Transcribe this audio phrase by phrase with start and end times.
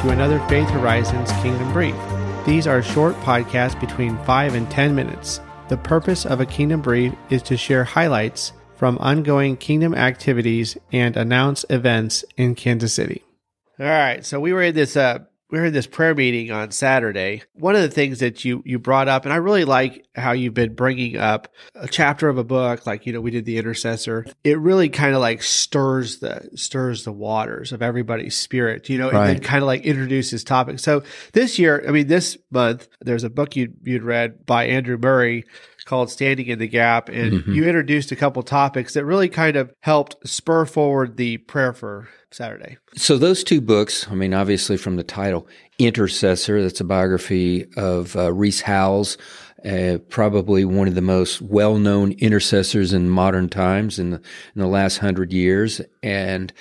[0.00, 1.94] to another Faith Horizons Kingdom Brief.
[2.46, 5.42] These are short podcasts between 5 and 10 minutes.
[5.68, 11.18] The purpose of a Kingdom Brief is to share highlights from ongoing Kingdom activities and
[11.18, 13.22] announce events in Kansas City.
[13.78, 15.18] All right, so we were in this uh,
[15.50, 17.42] we were in this prayer meeting on Saturday.
[17.54, 20.54] One of the things that you you brought up, and I really like how you've
[20.54, 24.26] been bringing up a chapter of a book, like you know we did the intercessor.
[24.44, 29.10] It really kind of like stirs the stirs the waters of everybody's spirit, you know,
[29.10, 29.28] Right.
[29.30, 30.82] and then kind of like introduces topics.
[30.82, 31.02] So
[31.32, 35.44] this year, I mean, this month, there's a book you you'd read by Andrew Murray
[35.90, 37.52] called Standing in the Gap, and Mhm.
[37.52, 42.08] you introduced a couple topics that really kind of helped spur forward the prayer for
[42.30, 42.76] Saturday.
[42.94, 45.48] So those two books, I mean, obviously from the title,
[45.80, 49.18] Intercessor, that's a biography of uh, Rees Howells,
[49.64, 54.16] uh, probably one of the most well-known intercessors in modern times in the,
[54.54, 55.80] in the last hundred years.
[56.04, 56.52] And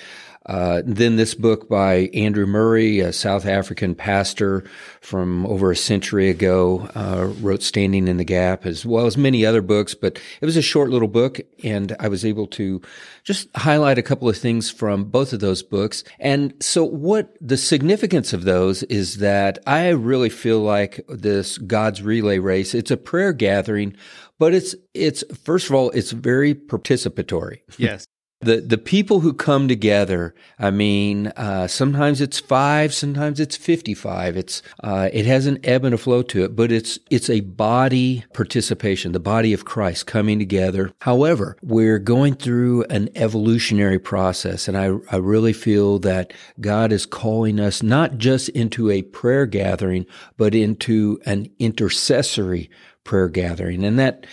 [0.49, 4.63] uh, then this book by Andrew Murray, a South African pastor
[4.99, 9.45] from over a century ago, uh, wrote Standing in the Gap, as well as many
[9.45, 9.93] other books.
[9.93, 12.81] But it was a short little book, and I was able to
[13.23, 16.03] just highlight a couple of things from both of those books.
[16.19, 22.01] And so, what the significance of those is that I really feel like this God's
[22.01, 22.73] relay race.
[22.73, 23.95] It's a prayer gathering,
[24.39, 27.59] but it's it's first of all, it's very participatory.
[27.77, 28.07] Yes.
[28.41, 33.93] The the people who come together, I mean, uh, sometimes it's five, sometimes it's fifty
[33.93, 34.37] five.
[34.37, 37.41] It's uh, it has an ebb and a flow to it, but it's it's a
[37.41, 40.93] body participation, the body of Christ coming together.
[41.01, 46.31] However, we're going through an evolutionary process, and I I really feel that
[46.61, 50.05] God is calling us not just into a prayer gathering,
[50.37, 52.69] but into an intercessory
[53.03, 54.25] prayer gathering, and that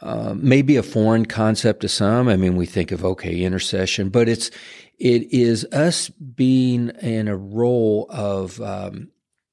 [0.00, 2.28] uh, maybe a foreign concept to some.
[2.28, 4.50] I mean, we think of okay, intercession, but it's
[4.98, 9.08] it is us being in a role of um,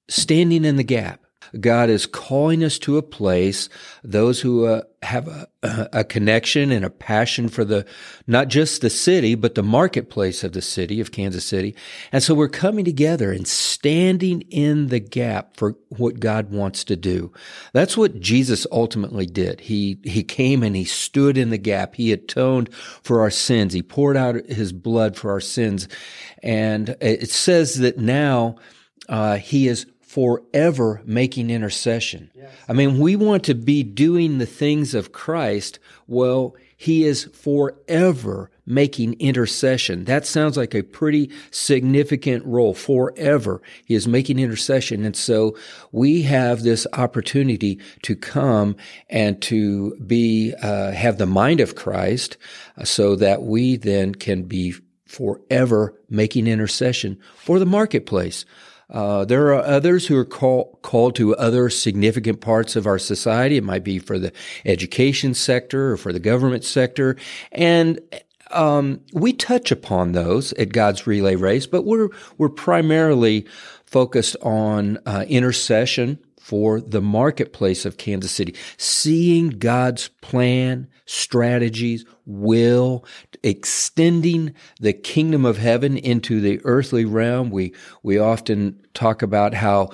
[0.08, 1.25] standing in the gap.
[1.60, 3.70] God is calling us to a place.
[4.04, 5.48] Those who uh, have a,
[5.94, 7.86] a connection and a passion for the
[8.28, 11.76] not just the city, but the marketplace of the city of Kansas City,
[12.12, 16.96] and so we're coming together and standing in the gap for what God wants to
[16.96, 17.32] do.
[17.74, 19.62] That's what Jesus ultimately did.
[19.62, 21.96] He he came and he stood in the gap.
[21.96, 23.74] He atoned for our sins.
[23.74, 25.88] He poured out his blood for our sins,
[26.44, 28.56] and it says that now
[29.10, 32.30] uh, he is forever making intercession.
[32.70, 35.80] I mean, we want to be doing the things of Christ.
[36.08, 40.06] Well, he is forever making intercession.
[40.06, 42.74] That sounds like a pretty significant role.
[42.74, 43.62] Forever.
[43.86, 45.04] He is making intercession.
[45.04, 45.58] And so
[45.92, 48.76] we have this opportunity to come
[49.10, 52.38] and to be, uh, have the mind of Christ
[52.78, 58.46] uh, so that we then can be forever making intercession for the marketplace.
[58.90, 63.57] Uh, there are others who are call, called to other significant parts of our society.
[63.57, 64.31] It might be for the
[64.63, 67.16] education sector or for the government sector.
[67.51, 68.00] And
[68.51, 73.46] um, we touch upon those at God's Relay Race, but we're, we're primarily
[73.85, 83.04] focused on uh, intercession for the marketplace of Kansas City, seeing God's plan, strategies, will,
[83.42, 87.50] extending the kingdom of heaven into the earthly realm.
[87.50, 87.74] We,
[88.04, 89.90] we often talk about how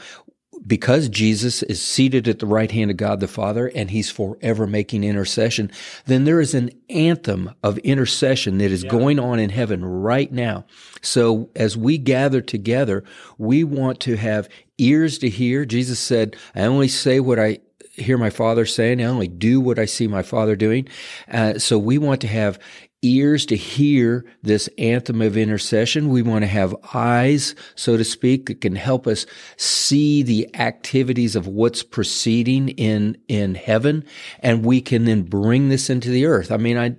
[0.67, 4.67] because Jesus is seated at the right hand of God the Father and he's forever
[4.67, 5.71] making intercession,
[6.05, 10.65] then there is an anthem of intercession that is going on in heaven right now.
[11.01, 13.03] So as we gather together,
[13.37, 14.49] we want to have
[14.81, 15.65] ears to hear.
[15.65, 17.59] Jesus said, I only say what I
[17.93, 19.01] hear my Father saying.
[19.01, 20.87] I only do what I see my Father doing.
[21.29, 22.59] Uh, so we want to have
[23.03, 26.09] ears to hear this anthem of intercession.
[26.09, 29.25] We want to have eyes, so to speak, that can help us
[29.57, 34.05] see the activities of what's proceeding in, in heaven.
[34.39, 36.51] And we can then bring this into the earth.
[36.51, 36.95] I mean, I,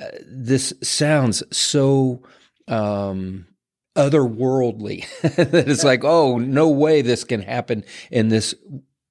[0.00, 2.22] uh, this sounds so,
[2.66, 3.46] um,
[3.94, 5.06] otherworldly
[5.36, 8.54] that it's like, oh, no way this can happen in this,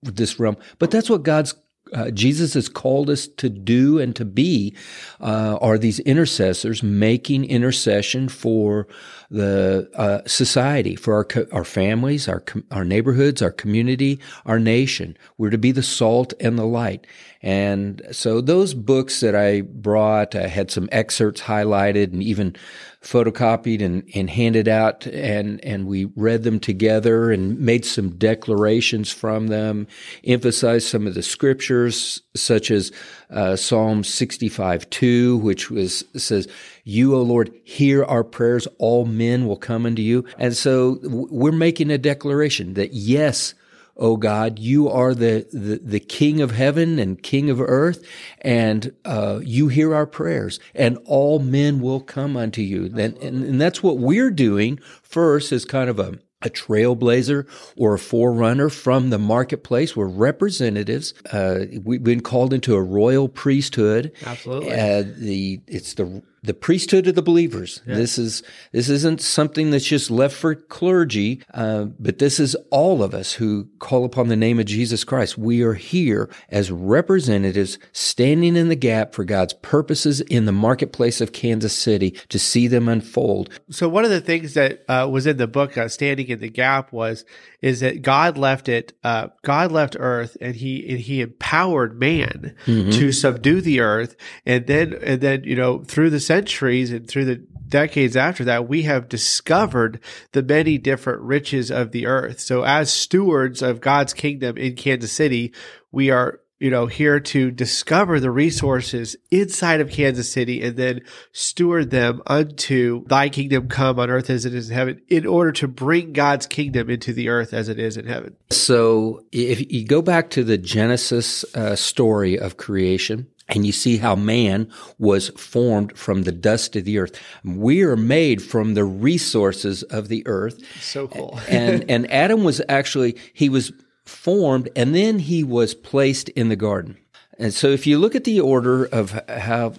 [0.02, 0.58] this realm.
[0.80, 1.56] But that's what God's
[1.94, 4.76] uh, Jesus has called us to do and to be
[5.20, 8.88] uh, are these intercessors making intercession for
[9.30, 14.60] the uh, society, for our co- our families, our com- our neighborhoods, our community, our
[14.60, 15.18] nation.
[15.38, 17.08] We're to be the salt and the light.
[17.42, 22.56] And so those books that I brought, I had some excerpts highlighted and even
[23.02, 29.12] photocopied and, and handed out and, and we read them together and made some declarations
[29.12, 29.88] from them,
[30.24, 32.92] emphasized some of the scriptures such as
[33.32, 36.48] uh, Psalm 65 2, which was says,
[36.84, 40.24] You, O Lord, hear our prayers, all men will come unto you.
[40.38, 43.56] And so we're making a declaration that yes,
[44.02, 48.04] O God, you are the, the, the, King of heaven and King of earth,
[48.42, 52.86] and uh, you hear our prayers, and all men will come unto you.
[52.86, 57.94] And, and, and that's what we're doing first as kind of a a trailblazer or
[57.94, 59.96] a forerunner from the marketplace.
[59.96, 61.14] We're representatives.
[61.32, 64.12] Uh, we've been called into a royal priesthood.
[64.26, 64.72] Absolutely.
[64.72, 67.82] Uh, the it's the the priesthood of the believers.
[67.86, 67.96] Yeah.
[67.96, 68.42] This is
[68.72, 73.34] this isn't something that's just left for clergy, uh, but this is all of us
[73.34, 75.38] who call upon the name of Jesus Christ.
[75.38, 81.22] We are here as representatives, standing in the gap for God's purposes in the marketplace
[81.22, 83.50] of Kansas City to see them unfold.
[83.70, 86.50] So one of the things that uh, was in the book, uh, "Standing in the
[86.50, 87.24] Gap," was
[87.62, 88.94] is that God left it.
[89.04, 92.90] Uh, God left Earth, and he and he empowered man mm-hmm.
[92.92, 94.16] to subdue the earth,
[94.46, 97.36] and then and then you know through the centuries and through the
[97.68, 100.00] decades after that, we have discovered
[100.32, 102.40] the many different riches of the earth.
[102.40, 105.54] So as stewards of God's kingdom in Kansas City,
[105.92, 111.02] we are you know, here to discover the resources inside of Kansas City and then
[111.32, 115.52] steward them unto thy kingdom come on earth as it is in heaven in order
[115.54, 118.36] to bring God's kingdom into the earth as it is in heaven.
[118.52, 123.98] So if you go back to the Genesis uh, story of creation, and you see
[123.98, 127.20] how man was formed from the dust of the earth.
[127.44, 130.60] We are made from the resources of the earth.
[130.80, 131.40] So cool.
[131.48, 133.72] and and Adam was actually he was
[134.06, 136.98] formed and then he was placed in the garden.
[137.38, 139.74] And so if you look at the order of how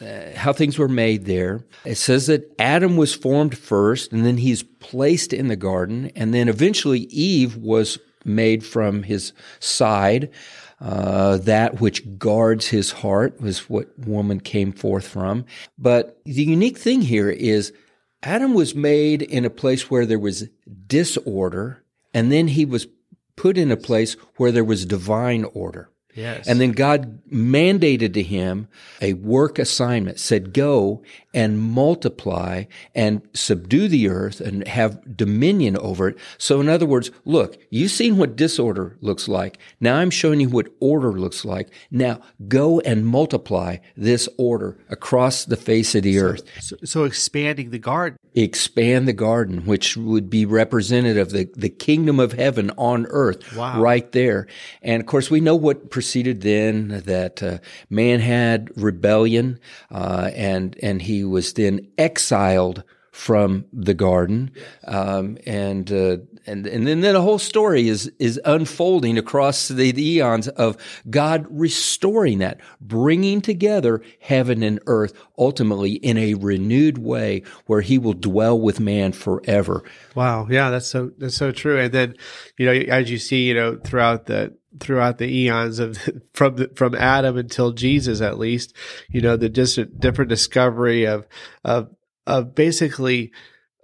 [0.00, 1.64] uh, how things were made there.
[1.86, 6.34] It says that Adam was formed first, and then he's placed in the garden, and
[6.34, 10.30] then eventually Eve was made from his side.
[10.78, 15.46] Uh, that which guards his heart was what woman came forth from.
[15.78, 17.72] But the unique thing here is
[18.22, 20.48] Adam was made in a place where there was
[20.86, 21.82] disorder,
[22.12, 22.88] and then he was
[23.36, 25.88] put in a place where there was divine order.
[26.16, 26.48] Yes.
[26.48, 28.68] And then God mandated to him
[29.00, 31.02] a work assignment, said, go
[31.34, 32.64] and multiply
[32.94, 36.18] and subdue the earth and have dominion over it.
[36.38, 39.58] So in other words, look, you've seen what disorder looks like.
[39.78, 41.68] Now I'm showing you what order looks like.
[41.90, 46.62] Now go and multiply this order across the face of the so, earth.
[46.62, 48.18] So, so, expanding the garden.
[48.34, 53.54] Expand the garden, which would be representative of the, the kingdom of heaven on earth
[53.54, 53.80] wow.
[53.80, 54.46] right there.
[54.80, 57.58] And of course, we know what preceded then that uh,
[57.90, 59.58] man had rebellion,
[59.90, 62.84] uh, and, and he was then exiled
[63.16, 64.52] from the garden,
[64.86, 70.06] um, and uh, and and then the whole story is is unfolding across the, the,
[70.06, 70.76] eons of
[71.08, 77.96] God restoring that, bringing together heaven and earth, ultimately in a renewed way, where He
[77.96, 79.82] will dwell with man forever.
[80.14, 81.80] Wow, yeah, that's so that's so true.
[81.80, 82.16] And then,
[82.58, 85.98] you know, as you see, you know, throughout the throughout the eons of
[86.32, 88.74] from from Adam until Jesus, at least,
[89.08, 91.26] you know, the different discovery of
[91.64, 91.94] of
[92.26, 93.32] of basically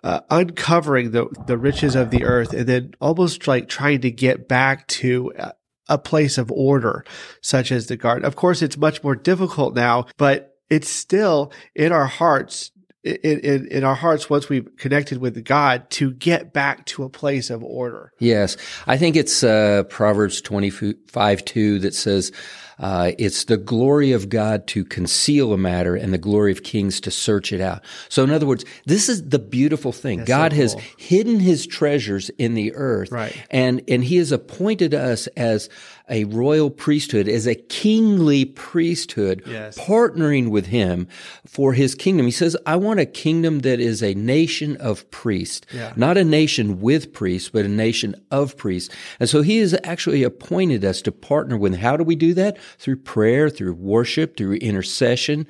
[0.03, 4.49] uh, uncovering the the riches of the earth, and then almost like trying to get
[4.49, 5.33] back to.
[5.39, 5.53] A,
[5.89, 7.05] a place of order,
[7.43, 8.25] such as the garden.
[8.25, 12.71] Of course, it's much more difficult now, but it's still in our hearts
[13.05, 17.51] in, in, our hearts once we've connected with God to get back to a place
[17.51, 18.13] of order.
[18.19, 18.57] Yes.
[18.87, 22.31] I think it's uh, Proverbs 25 2 that says,
[22.79, 27.01] uh, it's the glory of God to conceal a matter and the glory of kings
[27.03, 27.83] to search it out.
[28.09, 30.19] So, in other words, this is the beautiful thing.
[30.19, 30.63] That's God so cool.
[30.63, 33.11] has hidden his treasures in the earth.
[33.11, 33.37] Right.
[33.51, 35.69] And, and he has appointed us as
[36.09, 39.79] a royal priesthood, as a kingly priesthood, yes.
[39.79, 41.09] partnering with him
[41.47, 42.27] for his kingdom.
[42.27, 45.93] He says, I want a kingdom that is a nation of priests, yeah.
[45.97, 48.95] not a nation with priests, but a nation of priests.
[49.21, 51.81] And so he has actually appointed us to partner with him.
[51.81, 52.59] How do we do that?
[52.79, 55.47] Through prayer, through worship, through intercession.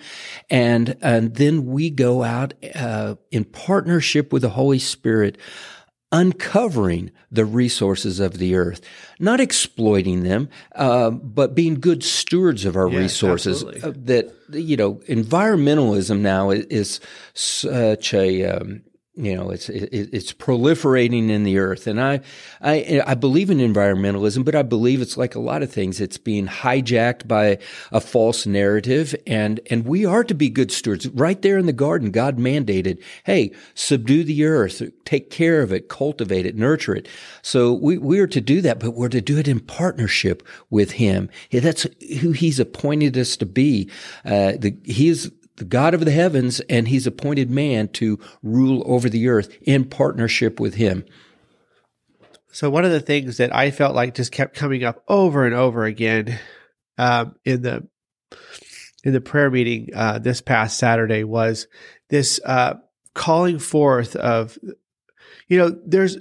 [0.51, 5.39] And, and then we go out uh, in partnership with the Holy Spirit
[6.13, 8.83] uncovering the resources of the earth,
[9.19, 13.65] not exploiting them, uh, but being good stewards of our yes, resources.
[13.65, 17.01] Uh, that you know, environmentalism now is, is
[17.33, 18.83] such a um,
[19.15, 21.87] you know it's it, it's proliferating in the earth.
[21.87, 22.21] And I,
[22.61, 26.01] I i believe in environmentalism but i believe it's like a lot of things.
[26.01, 27.59] It's being hijacked by
[27.91, 29.15] a false narrative.
[29.27, 31.09] And and we are to be good stewards.
[31.09, 35.89] Right there in the garden god mandated hey subdue the earth take care of it
[35.89, 37.07] cultivate it nurture it.
[37.43, 40.93] So we we are to do that but we're to do it in partnership with
[40.93, 41.29] him.
[41.51, 41.87] That's
[42.21, 43.91] who he's appointed us to be.
[44.25, 48.83] Uh, the, he is the God of the heavens, and he's appointed man to rule
[48.87, 51.05] over the earth in partnership with him.
[52.51, 55.55] So, one of the things that I felt like just kept coming up over and
[55.55, 56.39] over again
[56.99, 57.89] um, in the
[59.05, 61.67] in the prayer meeting uh, this past Saturday was
[62.09, 62.75] this uh,
[63.15, 64.59] calling forth of,
[65.49, 66.19] you know, there's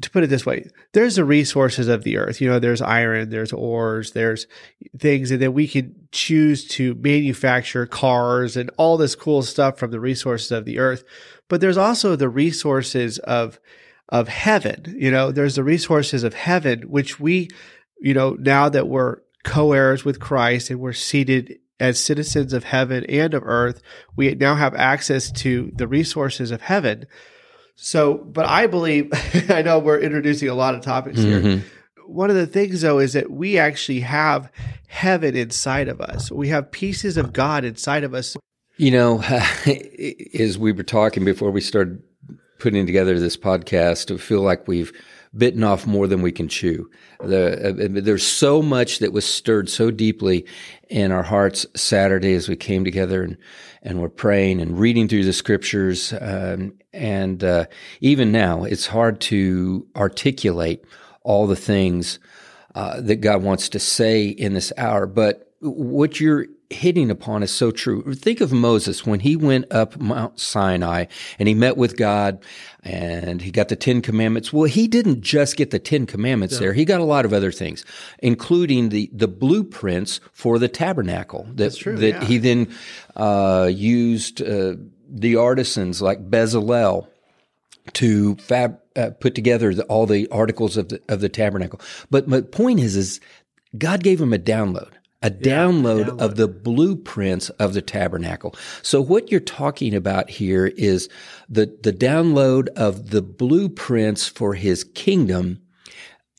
[0.00, 2.40] to put it this way, there's the resources of the earth.
[2.40, 4.46] You know, there's iron, there's ores, there's
[4.98, 10.00] things, then we can choose to manufacture cars and all this cool stuff from the
[10.00, 11.04] resources of the earth.
[11.48, 13.58] But there's also the resources of
[14.10, 14.94] of heaven.
[14.98, 17.48] You know, there's the resources of heaven, which we,
[17.98, 23.04] you know, now that we're co-heirs with Christ and we're seated as citizens of heaven
[23.08, 23.82] and of earth,
[24.16, 27.06] we now have access to the resources of heaven.
[27.76, 29.10] So, but I believe,
[29.48, 31.46] I know we're introducing a lot of topics mm-hmm.
[31.46, 31.64] here.
[32.06, 34.50] One of the things, though, is that we actually have
[34.88, 36.30] heaven inside of us.
[36.30, 38.36] We have pieces of God inside of us.
[38.76, 39.22] You know,
[40.38, 42.02] as we were talking before we started
[42.58, 44.92] putting together this podcast, I feel like we've
[45.36, 46.90] bitten off more than we can chew.
[47.20, 50.46] The, uh, there's so much that was stirred so deeply
[50.88, 53.36] in our hearts Saturday as we came together and,
[53.82, 56.12] and we're praying and reading through the scriptures.
[56.20, 57.66] Um, and uh,
[58.00, 60.84] even now, it's hard to articulate
[61.22, 62.18] all the things
[62.74, 65.06] uh, that God wants to say in this hour.
[65.06, 68.14] But what you're hitting upon is so true.
[68.14, 71.06] Think of Moses when he went up Mount Sinai
[71.38, 72.42] and he met with God
[72.82, 74.52] and he got the Ten Commandments.
[74.52, 76.72] Well, he didn't just get the Ten Commandments there.
[76.72, 77.84] He got a lot of other things,
[78.18, 82.24] including the, the blueprints for the tabernacle that, true, that yeah.
[82.24, 82.74] he then
[83.16, 84.74] uh, used uh,
[85.08, 87.06] the artisans like Bezalel
[87.94, 91.80] to fab, uh, put together the, all the articles of the, of the tabernacle.
[92.10, 93.20] But my point is, is
[93.76, 94.92] God gave him a download
[95.24, 98.54] a download, download, of the blueprints of the tabernacle.
[98.82, 101.08] So what you're talking about here is
[101.48, 105.62] the, the download of the blueprints for his kingdom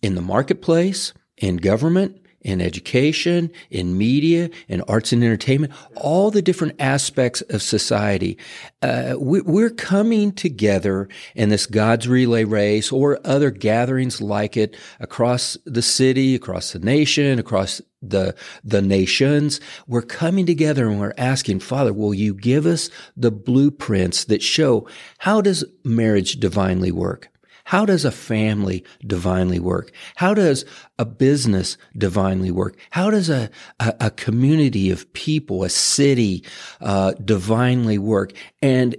[0.04, 6.44] in the marketplace, in government, in education, in media, in arts and entertainment, all the
[6.44, 8.38] different aspects of society.
[8.84, 14.78] Uh, we, are coming together in this God's relay race or other gatherings like it
[15.00, 19.60] across the city, across the nation, across the, the nations.
[19.88, 24.88] We're coming together and we're asking, Father, will you give us the blueprints that show
[25.20, 27.30] how does marriage divinely work?
[27.66, 29.92] How does a family divinely work?
[30.16, 30.66] How does
[31.00, 32.78] a business divinely work?
[32.92, 36.46] How does a, a, a community of people, a city,
[36.80, 38.34] uh, divinely work?
[38.62, 38.96] And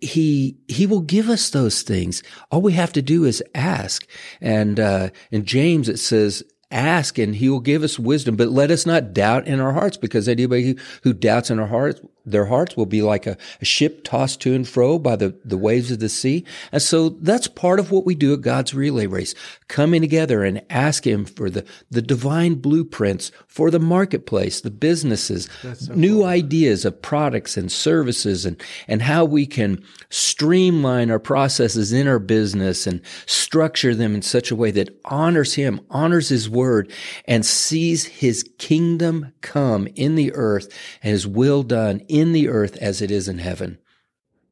[0.00, 2.22] he he will give us those things.
[2.50, 4.06] All we have to do is ask.
[4.40, 8.70] And uh, in James it says, "Ask, and He will give us wisdom." But let
[8.70, 12.76] us not doubt in our hearts, because anybody who, doubts in our hearts their hearts
[12.76, 15.98] will be like a, a, ship tossed to and fro by the, the waves of
[15.98, 16.44] the sea.
[16.72, 19.34] And so that's part of what we do at God's relay race,
[19.68, 25.48] coming together and ask Him for the, the divine blueprints for the marketplace, the businesses,
[25.74, 26.26] so new cool.
[26.26, 32.18] ideas of products and services and, and how we can streamline our processes in our
[32.18, 36.92] business and structure them in such a way that honors Him, honors His word,
[37.26, 42.76] and sees His kingdom come in the earth and His will done in the earth
[42.78, 43.78] as it is in heaven.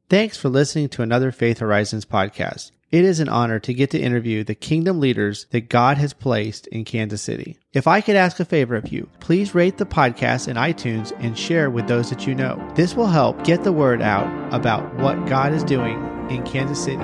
[0.08, 2.70] Thanks for listening to another Faith Horizons podcast.
[2.92, 6.68] It is an honor to get to interview the kingdom leaders that God has placed
[6.68, 7.58] in Kansas City.
[7.72, 11.36] If I could ask a favor of you, please rate the podcast in iTunes and
[11.36, 12.64] share with those that you know.
[12.76, 15.96] This will help get the word out about what God is doing
[16.30, 17.02] in Kansas City.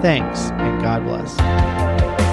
[0.00, 2.25] Thanks, and God bless.